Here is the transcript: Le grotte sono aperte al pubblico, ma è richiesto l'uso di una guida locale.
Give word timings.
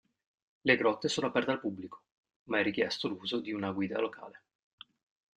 Le 0.61 0.75
grotte 0.77 1.09
sono 1.09 1.27
aperte 1.27 1.51
al 1.51 1.59
pubblico, 1.59 2.05
ma 2.45 2.57
è 2.57 2.63
richiesto 2.63 3.07
l'uso 3.07 3.39
di 3.39 3.51
una 3.53 3.69
guida 3.71 3.99
locale. 3.99 4.41